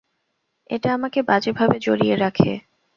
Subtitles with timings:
[0.69, 2.51] এটা আমাকে বাজে ভাবে জড়িয়ে রাখে।